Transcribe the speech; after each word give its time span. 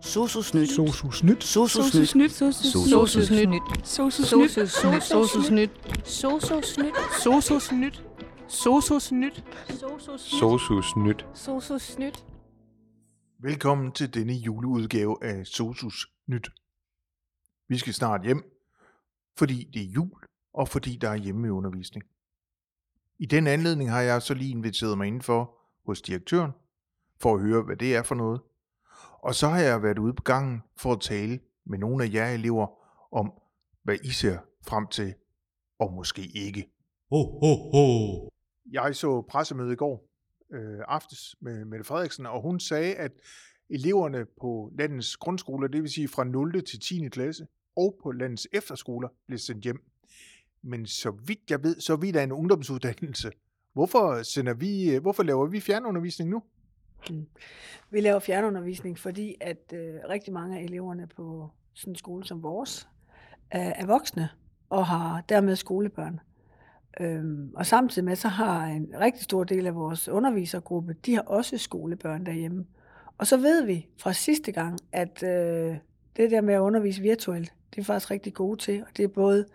Sosusnyt. 0.00 0.68
Sosusnyt. 0.68 1.44
Sosusnyt. 1.44 2.30
Sosusnyt. 2.30 2.32
Sosusnyt. 2.32 3.62
Sosusnyt. 3.84 5.70
Sosusnyt. 6.04 6.92
Sosusnyt. 7.18 8.04
Sosusnyt. 8.48 9.44
Sosus 10.18 10.96
nyt. 10.96 11.26
Sosusnyt. 11.34 12.24
Velkommen 13.38 13.92
til 13.92 14.14
denne 14.14 14.32
juleudgave 14.32 15.16
af 15.22 15.46
Sosus 15.46 16.06
Nyt. 16.26 16.48
Vi 17.68 17.78
skal 17.78 17.94
snart 17.94 18.22
hjem, 18.24 18.42
fordi 19.36 19.70
det 19.74 19.82
er 19.82 19.86
jul, 19.86 20.22
og 20.52 20.68
fordi 20.68 20.96
der 20.96 21.08
er 21.08 21.16
hjemmeundervisning. 21.16 22.04
I 23.18 23.26
den 23.26 23.46
anledning 23.46 23.90
har 23.90 24.00
jeg 24.00 24.22
så 24.22 24.34
lige 24.34 24.50
inviteret 24.50 24.98
mig 24.98 25.06
indenfor 25.06 25.58
hos 25.86 26.02
direktøren, 26.02 26.52
for 27.20 27.34
at 27.34 27.40
høre, 27.40 27.62
hvad 27.62 27.76
det 27.76 27.96
er 27.96 28.02
for 28.02 28.14
noget. 28.14 28.40
Og 29.22 29.34
så 29.34 29.48
har 29.48 29.60
jeg 29.60 29.82
været 29.82 29.98
ude 29.98 30.14
på 30.14 30.22
gangen 30.22 30.62
for 30.76 30.92
at 30.92 31.00
tale 31.00 31.40
med 31.66 31.78
nogle 31.78 32.04
af 32.04 32.10
jer 32.12 32.28
elever 32.28 32.66
om, 33.12 33.32
hvad 33.82 33.96
I 34.04 34.10
ser 34.10 34.38
frem 34.66 34.86
til, 34.86 35.14
og 35.78 35.92
måske 35.92 36.22
ikke. 36.34 36.68
Ho, 37.10 37.22
ho, 37.22 37.70
ho. 37.72 38.28
Jeg 38.72 38.96
så 38.96 39.22
pressemøde 39.22 39.72
i 39.72 39.76
går 39.76 40.08
øh, 40.52 40.78
aftes 40.88 41.36
med 41.40 41.64
Mette 41.64 41.84
Frederiksen, 41.84 42.26
og 42.26 42.42
hun 42.42 42.60
sagde, 42.60 42.94
at 42.94 43.12
eleverne 43.70 44.26
på 44.40 44.72
landets 44.78 45.16
grundskoler, 45.16 45.68
det 45.68 45.82
vil 45.82 45.90
sige 45.90 46.08
fra 46.08 46.24
0. 46.24 46.64
til 46.64 46.80
10. 46.80 47.08
klasse, 47.08 47.46
og 47.76 47.98
på 48.02 48.12
landets 48.12 48.48
efterskoler, 48.52 49.08
bliver 49.26 49.38
sendt 49.38 49.64
hjem. 49.64 49.82
Men 50.62 50.86
så 50.86 51.10
vidt 51.10 51.50
jeg 51.50 51.62
ved, 51.62 51.80
så 51.80 51.92
er 51.92 51.96
vi 51.96 52.10
da 52.10 52.22
en 52.22 52.32
ungdomsuddannelse. 52.32 53.30
Hvorfor, 53.72 54.22
sender 54.22 54.54
vi, 54.54 54.94
øh, 54.94 55.02
hvorfor 55.02 55.22
laver 55.22 55.46
vi 55.46 55.60
fjernundervisning 55.60 56.30
nu? 56.30 56.42
Mm. 57.10 57.26
Vi 57.90 58.00
laver 58.00 58.18
fjernundervisning, 58.18 58.98
fordi 58.98 59.34
at 59.40 59.72
øh, 59.74 59.94
rigtig 60.08 60.32
mange 60.32 60.58
af 60.58 60.62
eleverne 60.62 61.06
på 61.06 61.50
sådan 61.74 61.92
en 61.92 61.96
skole 61.96 62.24
som 62.24 62.42
vores 62.42 62.88
er, 63.50 63.72
er 63.76 63.86
voksne 63.86 64.28
og 64.70 64.86
har 64.86 65.24
dermed 65.28 65.56
skolebørn. 65.56 66.20
Øhm, 67.00 67.52
og 67.56 67.66
samtidig 67.66 68.04
med, 68.04 68.16
så 68.16 68.28
har 68.28 68.66
en 68.66 68.94
rigtig 69.00 69.24
stor 69.24 69.44
del 69.44 69.66
af 69.66 69.74
vores 69.74 70.08
undervisergruppe, 70.08 70.96
de 71.06 71.14
har 71.14 71.22
også 71.22 71.58
skolebørn 71.58 72.26
derhjemme. 72.26 72.66
Og 73.18 73.26
så 73.26 73.36
ved 73.36 73.64
vi 73.64 73.88
fra 73.98 74.12
sidste 74.12 74.52
gang, 74.52 74.78
at 74.92 75.22
øh, 75.22 75.76
det 76.16 76.30
der 76.30 76.40
med 76.40 76.54
at 76.54 76.58
undervise 76.58 77.02
virtuelt, 77.02 77.54
det 77.74 77.80
er 77.80 77.84
faktisk 77.84 78.10
rigtig 78.10 78.34
gode 78.34 78.56
til, 78.56 78.82
og 78.82 78.96
det 78.96 79.04
er 79.04 79.08
både 79.08 79.46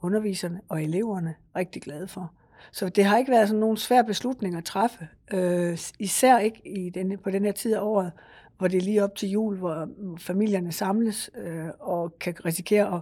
underviserne 0.00 0.60
og 0.68 0.82
eleverne 0.82 1.34
rigtig 1.56 1.82
glade 1.82 2.08
for. 2.08 2.32
Så 2.72 2.88
det 2.88 3.04
har 3.04 3.18
ikke 3.18 3.30
været 3.30 3.48
sådan 3.48 3.60
nogen 3.60 3.76
svær 3.76 4.02
beslutning 4.02 4.56
at 4.56 4.64
træffe, 4.64 5.08
øh, 5.32 5.78
især 5.98 6.38
ikke 6.38 6.60
i 6.64 6.90
denne, 6.90 7.16
på 7.16 7.30
den 7.30 7.44
her 7.44 7.52
tid 7.52 7.74
af 7.74 7.80
året, 7.80 8.12
hvor 8.58 8.68
det 8.68 8.76
er 8.76 8.82
lige 8.82 9.04
op 9.04 9.14
til 9.14 9.28
jul, 9.28 9.56
hvor 9.56 9.84
mm, 9.84 10.18
familierne 10.18 10.72
samles 10.72 11.30
øh, 11.36 11.68
og 11.80 12.18
kan 12.18 12.34
risikere 12.44 12.94
at, 12.94 13.00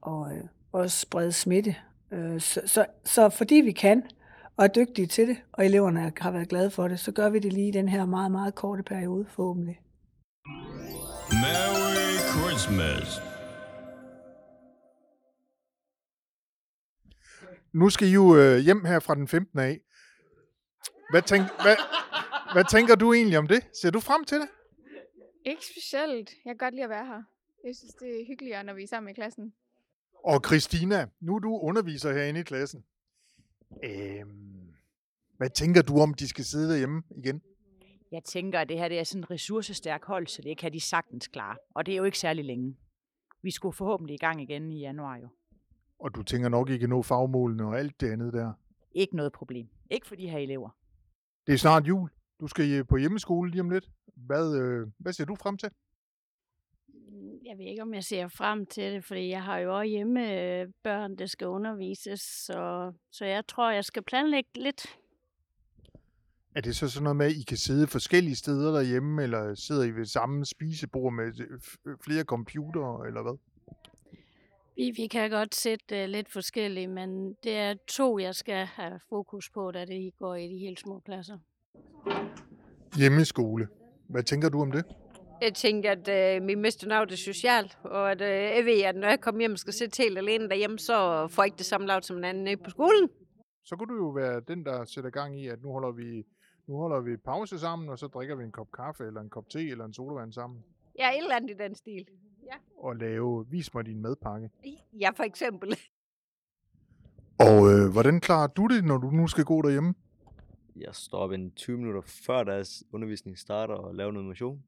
og, 0.00 0.32
øh, 0.82 0.88
sprede 0.88 1.32
smitte. 1.32 1.76
Øh, 2.12 2.40
så, 2.40 2.60
så, 2.66 2.86
så 3.04 3.28
fordi 3.28 3.54
vi 3.54 3.72
kan, 3.72 4.02
og 4.56 4.64
er 4.64 4.68
dygtige 4.68 5.06
til 5.06 5.28
det, 5.28 5.36
og 5.52 5.66
eleverne 5.66 6.12
har 6.18 6.30
været 6.30 6.48
glade 6.48 6.70
for 6.70 6.88
det, 6.88 7.00
så 7.00 7.12
gør 7.12 7.28
vi 7.28 7.38
det 7.38 7.52
lige 7.52 7.68
i 7.68 7.70
den 7.70 7.88
her 7.88 8.06
meget, 8.06 8.30
meget 8.30 8.54
korte 8.54 8.82
periode 8.82 9.26
forhåbentlig. 9.28 9.80
Merry 11.30 12.18
Christmas. 12.18 13.29
Nu 17.72 17.90
skal 17.90 18.08
I 18.08 18.12
jo 18.12 18.36
øh, 18.36 18.58
hjem 18.58 18.84
her 18.84 19.00
fra 19.00 19.14
den 19.14 19.28
15. 19.28 19.58
af. 19.58 19.80
Hvad, 21.10 21.22
tænk, 21.22 21.42
hvad, 21.62 21.76
hvad 22.52 22.64
tænker 22.70 22.94
du 22.94 23.12
egentlig 23.12 23.38
om 23.38 23.46
det? 23.46 23.66
Ser 23.80 23.90
du 23.90 24.00
frem 24.00 24.24
til 24.24 24.38
det? 24.40 24.48
Ikke 25.44 25.66
specielt. 25.66 26.30
Jeg 26.44 26.50
kan 26.50 26.56
godt 26.56 26.74
lide 26.74 26.84
at 26.84 26.90
være 26.90 27.06
her. 27.06 27.22
Jeg 27.64 27.76
synes, 27.76 27.94
det 27.94 28.20
er 28.20 28.26
hyggeligere, 28.26 28.64
når 28.64 28.74
vi 28.74 28.82
er 28.82 28.86
sammen 28.86 29.10
i 29.10 29.14
klassen. 29.14 29.52
Og 30.24 30.40
Christina, 30.46 31.06
nu 31.20 31.34
er 31.34 31.38
du 31.38 31.58
underviser 31.58 32.12
herinde 32.12 32.40
i 32.40 32.42
klassen. 32.42 32.84
Øhm, 33.84 34.74
hvad 35.36 35.50
tænker 35.50 35.82
du 35.82 36.00
om, 36.00 36.14
de 36.14 36.28
skal 36.28 36.44
sidde 36.44 36.70
derhjemme 36.70 37.02
igen? 37.16 37.42
Jeg 38.12 38.24
tænker, 38.24 38.60
at 38.60 38.68
det 38.68 38.78
her 38.78 38.88
det 38.88 38.98
er 38.98 39.04
sådan 39.04 39.20
en 39.20 39.30
ressourcestærk 39.30 40.04
hold, 40.04 40.26
så 40.26 40.42
det 40.42 40.58
kan 40.58 40.72
de 40.72 40.80
sagtens 40.80 41.28
klare. 41.28 41.56
Og 41.74 41.86
det 41.86 41.92
er 41.92 41.96
jo 41.96 42.04
ikke 42.04 42.18
særlig 42.18 42.44
længe. 42.44 42.76
Vi 43.42 43.50
skulle 43.50 43.76
forhåbentlig 43.76 44.14
i 44.14 44.18
gang 44.18 44.42
igen 44.42 44.72
i 44.72 44.80
januar 44.80 45.16
jo. 45.16 45.28
Og 46.00 46.14
du 46.14 46.22
tænker 46.22 46.48
nok, 46.48 46.70
I 46.70 46.78
kan 46.78 46.88
nå 46.88 47.02
fagmålene 47.02 47.64
og 47.66 47.78
alt 47.78 48.00
det 48.00 48.12
andet 48.12 48.32
der. 48.32 48.52
Ikke 48.92 49.16
noget 49.16 49.32
problem. 49.32 49.68
Ikke 49.90 50.06
for 50.06 50.14
de 50.14 50.28
her 50.28 50.38
elever. 50.38 50.70
Det 51.46 51.52
er 51.52 51.58
snart 51.58 51.88
jul. 51.88 52.10
Du 52.40 52.46
skal 52.46 52.72
øh, 52.72 52.86
på 52.86 52.96
hjemmeskole 52.96 53.50
lige 53.50 53.60
om 53.60 53.70
lidt. 53.70 53.90
Hvad, 54.16 54.56
øh, 54.56 54.88
hvad 54.98 55.12
ser 55.12 55.24
du 55.24 55.34
frem 55.34 55.56
til? 55.56 55.70
Jeg 57.44 57.58
ved 57.58 57.64
ikke, 57.64 57.82
om 57.82 57.94
jeg 57.94 58.04
ser 58.04 58.28
frem 58.28 58.66
til 58.66 58.92
det, 58.92 59.04
fordi 59.04 59.28
jeg 59.28 59.42
har 59.42 59.58
jo 59.58 59.78
også 59.78 59.88
hjemme 59.88 60.20
øh, 60.60 60.68
børn, 60.82 61.16
der 61.16 61.26
skal 61.26 61.46
undervises, 61.46 62.20
så, 62.20 62.92
så 63.12 63.24
jeg 63.24 63.46
tror, 63.46 63.70
jeg 63.70 63.84
skal 63.84 64.02
planlægge 64.02 64.50
lidt. 64.54 64.86
Er 66.54 66.60
det 66.60 66.76
så 66.76 66.88
sådan 66.88 67.04
noget 67.04 67.16
med, 67.16 67.26
at 67.26 67.32
I 67.32 67.42
kan 67.42 67.56
sidde 67.56 67.86
forskellige 67.86 68.36
steder 68.36 68.72
derhjemme, 68.72 69.22
eller 69.22 69.54
sidder 69.54 69.84
I 69.84 69.90
ved 69.90 70.04
samme 70.04 70.44
spisebord 70.44 71.12
med 71.12 71.40
øh, 71.86 71.96
flere 72.04 72.24
computere, 72.24 73.06
eller 73.06 73.22
hvad? 73.22 73.38
Vi, 74.80 74.92
vi 74.96 75.06
kan 75.06 75.30
godt 75.30 75.54
sætte 75.54 76.04
uh, 76.04 76.08
lidt 76.08 76.32
forskellige, 76.32 76.88
men 76.88 77.34
det 77.44 77.56
er 77.56 77.74
to, 77.88 78.18
jeg 78.18 78.34
skal 78.34 78.66
have 78.66 79.00
fokus 79.08 79.50
på, 79.50 79.70
da 79.70 79.84
det 79.84 80.12
går 80.18 80.34
i 80.34 80.48
de 80.48 80.58
helt 80.58 80.80
små 80.80 81.00
klasser. 81.00 81.38
Hjemmeskole. 82.96 83.68
Hvad 84.08 84.22
tænker 84.22 84.48
du 84.48 84.60
om 84.60 84.72
det? 84.72 84.84
Jeg 85.42 85.54
tænker, 85.54 85.90
at 85.90 86.36
øh, 86.36 86.42
min 86.42 86.60
meste 86.60 86.88
navn 86.88 87.10
er 87.10 87.16
socialt, 87.16 87.78
og 87.84 88.10
at 88.10 88.20
øh, 88.20 88.56
jeg 88.56 88.64
ved, 88.64 88.82
at 88.82 88.96
når 88.96 89.08
jeg 89.08 89.20
kommer 89.20 89.40
hjem 89.40 89.52
og 89.52 89.58
skal 89.58 89.72
sidde 89.72 90.02
helt 90.02 90.18
alene 90.18 90.48
derhjemme, 90.48 90.78
så 90.78 91.26
får 91.30 91.42
jeg 91.42 91.46
ikke 91.46 91.58
det 91.58 91.66
samme 91.66 91.86
lav 91.86 92.02
som 92.02 92.16
en 92.16 92.24
anden 92.24 92.44
nede 92.44 92.56
på 92.56 92.70
skolen. 92.70 93.08
Så 93.64 93.76
kunne 93.76 93.94
du 93.94 94.04
jo 94.04 94.10
være 94.10 94.40
den, 94.48 94.64
der 94.64 94.84
sætter 94.84 95.10
gang 95.10 95.40
i, 95.40 95.48
at 95.48 95.62
nu 95.62 95.72
holder 95.72 95.92
vi, 95.92 96.22
nu 96.66 96.76
holder 96.76 97.00
vi 97.00 97.16
pause 97.16 97.58
sammen, 97.58 97.88
og 97.88 97.98
så 97.98 98.06
drikker 98.06 98.36
vi 98.36 98.44
en 98.44 98.52
kop 98.52 98.72
kaffe, 98.76 99.04
eller 99.06 99.20
en 99.20 99.30
kop 99.30 99.48
te, 99.50 99.68
eller 99.68 99.84
en 99.84 99.94
sodavand 99.94 100.32
sammen. 100.32 100.64
Ja, 100.98 101.10
et 101.10 101.18
eller 101.18 101.36
andet 101.36 101.50
i 101.50 101.54
den 101.54 101.74
stil. 101.74 102.06
Og 102.78 102.96
lave, 102.96 103.46
vis 103.50 103.74
mig 103.74 103.86
din 103.86 104.02
madpakke. 104.02 104.50
Ja, 104.92 105.10
for 105.16 105.22
eksempel. 105.22 105.76
Og 107.48 107.72
øh, 107.72 107.92
hvordan 107.92 108.20
klarer 108.20 108.46
du 108.46 108.66
det, 108.66 108.84
når 108.84 108.98
du 108.98 109.10
nu 109.10 109.26
skal 109.26 109.44
gå 109.44 109.62
derhjemme? 109.62 109.94
Jeg 110.76 110.94
står 110.94 111.18
op 111.18 111.32
en 111.32 111.52
20 111.52 111.78
minutter 111.78 112.00
før 112.00 112.44
deres 112.44 112.84
undervisning 112.92 113.38
starter 113.38 113.74
og 113.74 113.94
laver 113.94 114.12
noget 114.12 114.26
motion. 114.26 114.62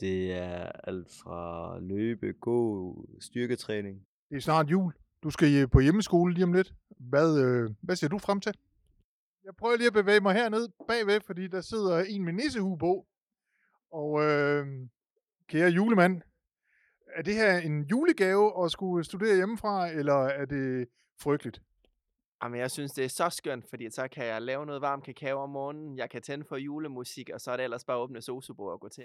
Det 0.00 0.32
er 0.32 0.72
alt 0.84 1.08
fra 1.22 1.78
løbe, 1.80 2.32
gå, 2.32 2.94
styrketræning. 3.20 4.06
Det 4.30 4.36
er 4.36 4.40
snart 4.40 4.70
jul. 4.70 4.92
Du 5.22 5.30
skal 5.30 5.62
øh, 5.62 5.70
på 5.70 5.80
hjemmeskole 5.80 6.34
lige 6.34 6.44
om 6.44 6.52
lidt. 6.52 6.74
Hvad, 6.98 7.40
øh, 7.44 7.70
hvad 7.80 7.96
ser 7.96 8.08
du 8.08 8.18
frem 8.18 8.40
til? 8.40 8.54
Jeg 9.44 9.56
prøver 9.56 9.76
lige 9.76 9.86
at 9.86 9.92
bevæge 9.92 10.20
mig 10.20 10.34
herned 10.34 10.68
bagved, 10.88 11.20
fordi 11.26 11.48
der 11.48 11.60
sidder 11.60 12.04
en 12.08 12.24
med 12.24 12.32
nissehue 12.32 12.78
på. 12.78 13.06
Og 13.92 14.22
øh, 14.22 14.66
kære 15.48 15.70
julemand, 15.70 16.22
er 17.14 17.22
det 17.22 17.34
her 17.34 17.58
en 17.58 17.82
julegave 17.82 18.64
at 18.64 18.70
skulle 18.70 19.04
studere 19.04 19.36
hjemmefra, 19.36 19.88
eller 19.88 20.14
er 20.14 20.44
det 20.44 20.88
frygteligt? 21.20 21.62
Jamen, 22.42 22.60
jeg 22.60 22.70
synes, 22.70 22.92
det 22.92 23.04
er 23.04 23.08
så 23.08 23.28
skønt, 23.30 23.64
fordi 23.70 23.90
så 23.90 24.08
kan 24.08 24.26
jeg 24.26 24.42
lave 24.42 24.66
noget 24.66 24.82
varm 24.82 25.02
kakao 25.02 25.38
om 25.38 25.50
morgenen, 25.50 25.98
jeg 25.98 26.10
kan 26.10 26.22
tænde 26.22 26.44
for 26.44 26.56
julemusik, 26.56 27.30
og 27.34 27.40
så 27.40 27.50
er 27.50 27.56
det 27.56 27.64
ellers 27.64 27.84
bare 27.84 27.96
at 27.96 28.00
åbne 28.00 28.22
sosebord 28.22 28.72
og 28.72 28.80
gå 28.80 28.88
til. 28.88 29.04